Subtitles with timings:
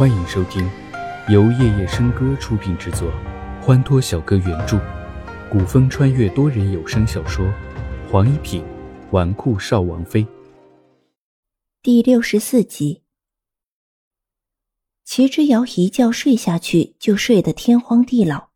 [0.00, 0.66] 欢迎收听
[1.28, 3.12] 由夜夜笙歌出品制作，
[3.60, 4.80] 欢脱小哥原著，
[5.52, 7.44] 古风穿越多人有声小说
[8.10, 8.64] 《黄一品
[9.10, 10.24] 纨绔少王妃》
[11.82, 13.02] 第六十四集。
[15.04, 18.48] 齐之遥一觉睡下去，就睡得天荒地老。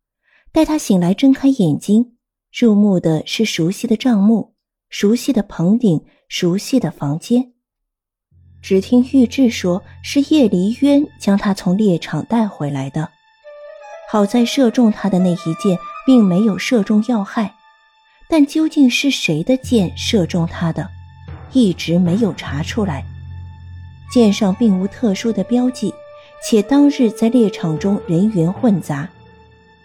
[0.51, 2.17] 待他醒来，睁开眼睛，
[2.51, 4.55] 入目的是熟悉的帐幕、
[4.89, 7.53] 熟悉的棚顶、熟悉的房间。
[8.67, 13.07] 只听玉质说，是叶离渊将他从猎场带回来的。
[14.09, 17.53] 好在射中他的那一箭并没有射中要害，
[18.27, 20.89] 但究竟是谁的箭射中他的，
[21.53, 23.05] 一直没有查出来。
[24.11, 25.93] 箭上并无特殊的标记，
[26.43, 29.07] 且当日在猎场中人员混杂，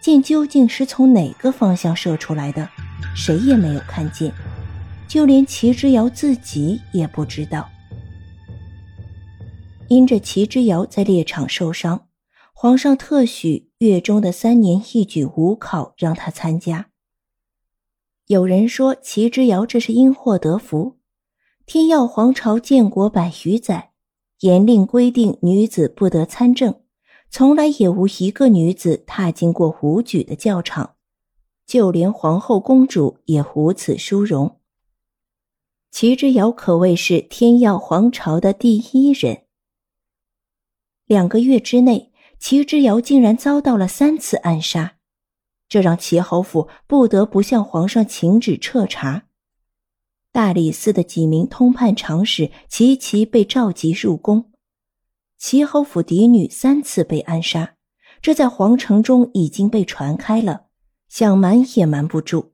[0.01, 2.67] 箭究竟是从哪个方向射出来的，
[3.15, 4.33] 谁也没有看见，
[5.07, 7.69] 就连齐之遥自己也不知道。
[9.91, 12.07] 因着齐之遥在猎场受伤，
[12.53, 16.91] 皇上特许月中的三年一举五考让他参加。
[18.27, 20.95] 有人说齐之遥这是因祸得福。
[21.65, 23.91] 天耀皇朝建国百余载，
[24.39, 26.79] 严令规定女子不得参政，
[27.29, 30.95] 从来也无一个女子踏进过武举的教场，
[31.65, 34.61] 就连皇后公主也无此殊荣。
[35.91, 39.43] 齐之遥可谓是天耀皇朝的第一人。
[41.11, 42.09] 两个月之内，
[42.39, 44.95] 齐之遥竟然遭到了三次暗杀，
[45.67, 49.23] 这让齐侯府不得不向皇上请旨彻查。
[50.31, 54.53] 大理寺的几名通判长史齐齐被召集入宫。
[55.37, 57.73] 齐侯府嫡女三次被暗杀，
[58.21, 60.67] 这在皇城中已经被传开了，
[61.09, 62.53] 想瞒也瞒不住。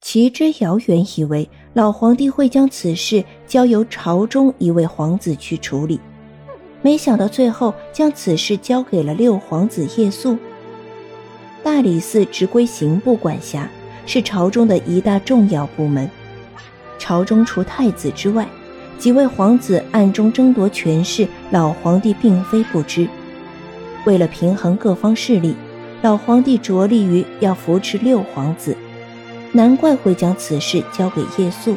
[0.00, 6.00] 齐之遥原以为老皇帝会将此事交由朝中一位皇子去处理。
[6.82, 10.36] 没想到最后将此事交给了六皇子叶肃。
[11.62, 13.68] 大理寺直归刑部管辖，
[14.04, 16.10] 是朝中的一大重要部门。
[16.98, 18.48] 朝中除太子之外，
[18.98, 23.06] 几位皇子暗中争夺权势，老皇帝并非不知。
[24.04, 25.54] 为了平衡各方势力，
[26.02, 28.76] 老皇帝着力于要扶持六皇子，
[29.52, 31.76] 难怪会将此事交给叶肃。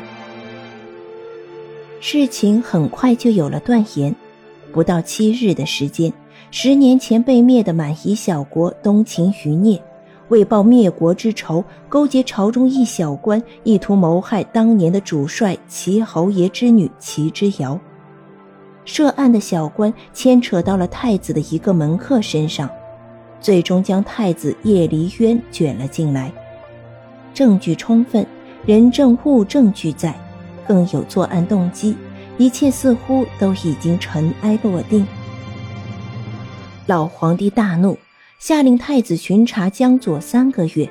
[2.00, 4.16] 事情很快就有了断言。
[4.76, 6.12] 不到七日的时间，
[6.52, 9.82] 十年前被灭的满夷小国东秦余孽，
[10.28, 17.80] 为报灭国之仇，勾结朝中一小官，意图谋害当年的主帅齐侯爷之女齐之瑶。
[18.84, 22.70] 涉案的小官牵扯到了太子的一个门客身上，
[23.40, 26.30] 最终将太子叶离渊卷了进来。
[27.34, 28.28] 证据充分，
[28.66, 30.14] 人证物证俱在，
[30.68, 31.96] 更有作案动机。
[32.38, 35.06] 一切似乎都已经尘埃落定。
[36.86, 37.98] 老皇帝大怒，
[38.40, 40.90] 下令太子巡查江左三个月，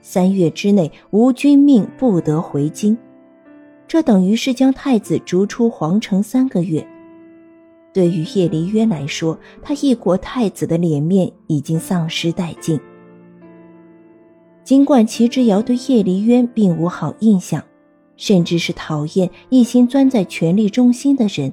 [0.00, 2.96] 三月之内无君命不得回京。
[3.86, 6.86] 这等于是将太子逐出皇城三个月。
[7.92, 12.78] 对于叶离渊来说，他一国太子的脸面已经丧失殆尽。
[14.62, 17.64] 尽管齐之遥对叶离渊并无好印象。
[18.18, 21.50] 甚至是讨厌一心钻在权力中心的人，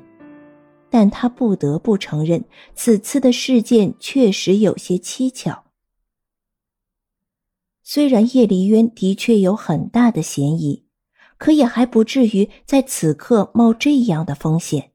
[0.89, 2.43] 但他不得不承认，
[2.75, 5.63] 此次的事件确实有些蹊跷。
[7.83, 10.85] 虽然叶离渊的确有很大的嫌疑，
[11.37, 14.91] 可也还不至于在此刻冒这样的风险，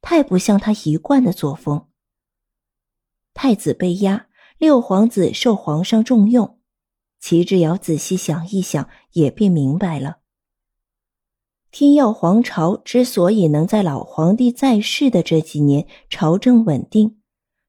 [0.00, 1.88] 太不像他一贯的作风。
[3.34, 6.60] 太子被压，六皇子受皇上重用，
[7.18, 10.18] 齐之尧仔细想一想，也便明白了。
[11.72, 17.16] 天耀皇朝之所以能在老皇帝在世的这几年朝政稳定，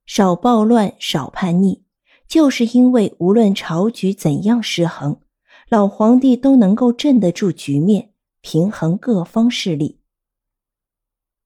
[0.06, 1.84] 少暴乱、少叛逆，
[2.28, 5.22] 就是因为无论朝局怎样失衡，
[5.70, 10.02] 老皇帝都能够镇得住局面，平衡各方势力。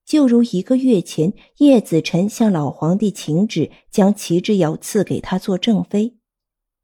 [0.03, 6.17] 就如一个月前，叶子辰向老皇帝请旨，将齐之遥赐给他做正妃，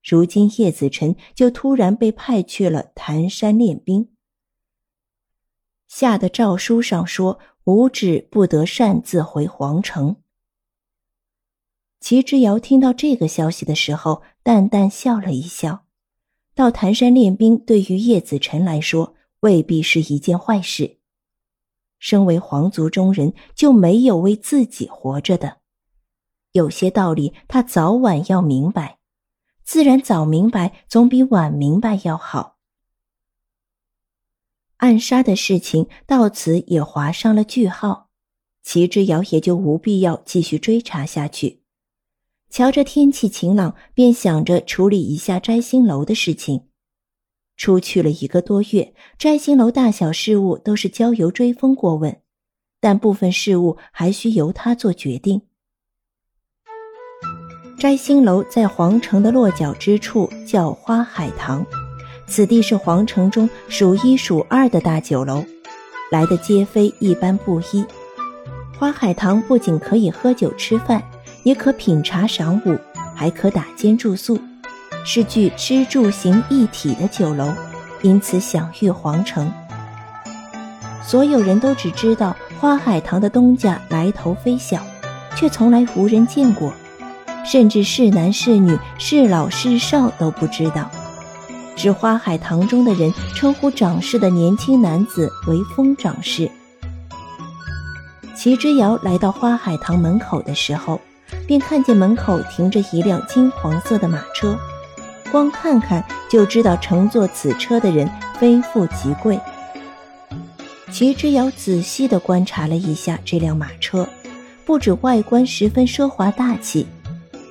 [0.04, 4.13] 如今叶子辰就突然被派去了潭山练兵。
[5.96, 10.16] 下的诏书上说，五指不得擅自回皇城。
[12.00, 15.86] 齐之遥听到这个消息的时候，淡淡笑了一笑。
[16.56, 20.98] 到谭山练兵，对于叶子辰来说，未必是一件坏事。
[22.00, 25.58] 身为皇族中人，就没有为自己活着的。
[26.54, 28.98] 有些道理，他早晚要明白，
[29.64, 32.58] 自然早明白总比晚明白要好。
[34.84, 38.10] 暗杀的事情到此也划上了句号，
[38.64, 41.62] 齐之遥也就无必要继续追查下去。
[42.50, 46.68] 瞧着天气晴朗，便想着处理一下摘星楼的事情。
[47.56, 52.20] 出去了一个多月，摘星楼大小事务都是交由追风过问，
[52.82, 55.44] 但部分事务还需由他做决定。
[57.80, 61.66] 摘星楼在皇城的落脚之处，叫花海棠，
[62.36, 65.46] 此地是皇城中数一数二的大酒楼，
[66.12, 67.86] 来的皆非一般布衣。
[68.76, 71.00] 花海棠不仅可以喝酒吃饭，
[71.44, 72.76] 也可品茶赏舞，
[73.14, 74.40] 还可打尖住宿。
[75.06, 77.54] 是具吃住行一体的酒楼，
[78.02, 79.52] 因此享誉皇城。
[81.06, 84.82] 所有人都只知道花海棠的东家来头非小，
[85.36, 86.74] 却从来无人见过，
[87.46, 90.90] 甚至是男是女、是老是少都不知道。
[91.76, 96.50] 指花海堂中的人称呼掌事的年轻男子为风掌事。
[98.36, 101.00] 齐之遥来到花海堂门口的时候，
[101.48, 104.58] 便看见门口停着一辆金黄色的马车。
[105.32, 108.10] 光看看就知道乘坐此车的人
[108.40, 109.40] 非富即贵。
[110.92, 114.08] 齐之遥仔细地观察了一下这辆马车，
[114.64, 116.86] 不止外观十分奢华大气，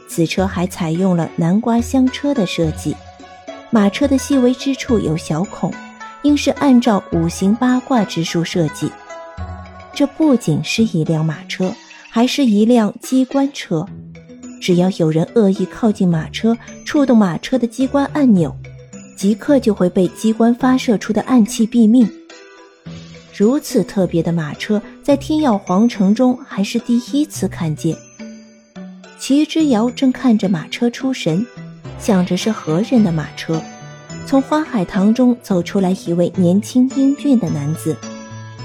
[0.08, 2.94] 此车还采用了南瓜香车的设计。
[3.74, 5.72] 马车的细微之处有小孔，
[6.24, 8.92] 应是按照五行八卦之术设计。
[9.94, 11.74] 这不仅是一辆马车，
[12.10, 13.86] 还是一辆机关车。
[14.60, 16.54] 只要有人恶意靠近马车，
[16.84, 18.54] 触动马车的机关按钮，
[19.16, 22.06] 即刻就会被机关发射出的暗器毙命。
[23.34, 27.96] 如此特别的马车，在天耀皇城中还是第一次看见。
[29.18, 31.46] 齐之遥正看着马车出神，
[32.02, 33.62] 想着是何人的马车。
[34.26, 37.96] 从花海棠中走出来一位年轻英俊的男子，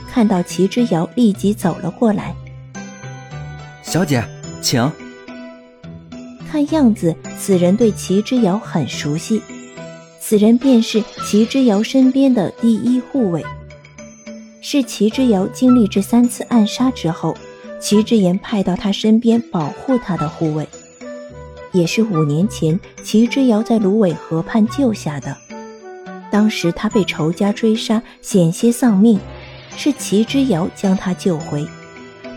[0.10, 2.36] 看到齐之遥，立即走了过来。
[3.84, 4.24] 小姐，
[4.60, 4.92] 请。
[6.50, 9.40] 看样子，此人对齐之遥很熟悉。
[10.20, 13.46] 此人便是齐之遥身边的第一护卫，
[14.62, 17.38] 是齐之遥经历这三次暗杀之后，
[17.80, 20.68] 齐之言派到他身边保护他的护卫，
[21.72, 25.36] 也是五年前齐之遥在芦苇河畔救下的。
[26.30, 29.20] 当时他被仇家追杀，险些丧命，
[29.76, 31.66] 是齐之遥将他救回，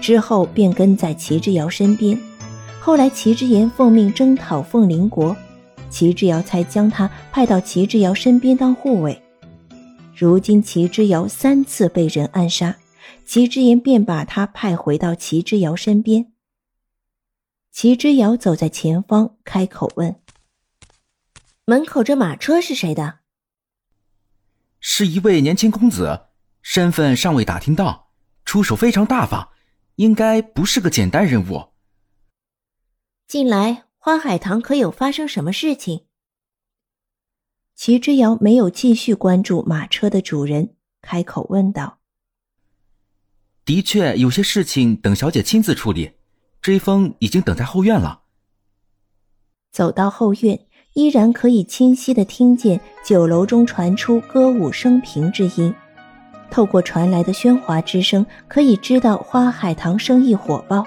[0.01, 2.19] 之后便跟在齐之遥身边。
[2.79, 5.37] 后来，齐之言奉命征讨凤林国，
[5.91, 9.21] 齐之遥才将他派到齐之遥身边当护卫。
[10.17, 12.77] 如今，齐之遥三次被人暗杀，
[13.27, 16.27] 齐之言便把他派回到齐之遥身边。
[17.73, 20.21] 齐之遥走在前方，开口问
[21.65, 23.21] ：“门口这马车是谁的
[24.81, 26.29] ？”“是一位年轻公子，
[26.63, 28.11] 身份尚未打听到，
[28.45, 29.51] 出手非常大方，
[29.97, 31.69] 应该不是个简单人物。”
[33.27, 36.07] 近来花海棠可有发生什么事情？
[37.77, 42.01] 齐之遥没有继续关注马车的主人，开口问道
[43.65, 46.13] ：“的确有些事情等小姐亲自处理，
[46.61, 48.21] 追风已经等在后院了。”
[49.73, 50.59] 走到后院，
[50.95, 55.73] 依然可以清晰的听见酒楼中传出歌舞升平之音。
[56.51, 60.85] 透过传来的喧哗之声，可以知道花海棠生意火爆。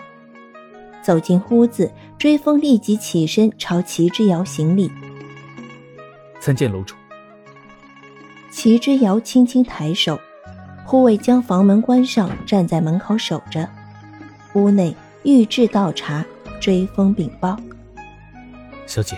[1.02, 4.92] 走进屋子，追风立即起身朝齐之遥行礼。
[6.42, 6.96] 参见楼主。
[8.52, 10.20] 齐之遥轻轻抬手，
[10.86, 13.68] 护卫将房门关上，站在门口守着。
[14.54, 16.26] 屋内御制倒茶，
[16.60, 17.58] 追风禀报
[18.86, 19.18] ：“小姐，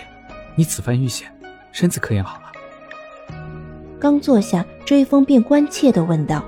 [0.54, 1.28] 你此番遇险，
[1.72, 2.44] 身子可养好了？”
[3.98, 6.44] 刚坐下，追风便关切地问道。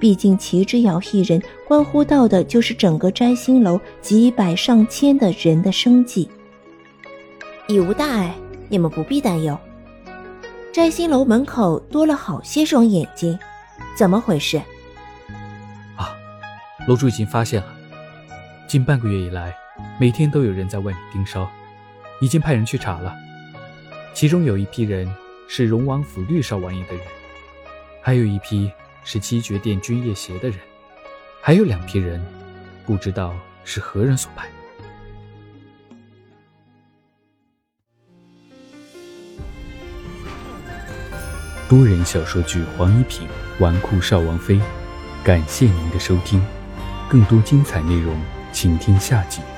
[0.00, 6.28] 毕竟齐之遥一人，关乎到的就是整个摘星楼几百上千的人的生计。
[7.66, 8.34] 已无大碍，
[8.68, 9.58] 你们不必担忧。
[10.72, 13.38] 摘星楼门口多了好些双眼睛，
[13.96, 14.58] 怎么回事？
[15.96, 16.14] 啊，
[16.86, 17.75] 楼主已经发现了。
[18.66, 19.54] 近半个月以来，
[20.00, 21.48] 每天都有人在外面盯梢，
[22.20, 23.14] 已经派人去查了。
[24.12, 25.08] 其中有一批人
[25.48, 27.02] 是荣王府绿少王爷的人，
[28.02, 28.70] 还有一批。
[29.08, 30.58] 是七绝殿军夜协的人，
[31.40, 32.20] 还有两批人，
[32.84, 33.32] 不知道
[33.62, 34.48] 是何人所派。
[41.68, 43.28] 多人小说剧《黄一品
[43.60, 44.56] 纨绔少王妃》，
[45.22, 46.44] 感谢您的收听，
[47.08, 48.20] 更多精彩内容，
[48.56, 49.55] 请听下集。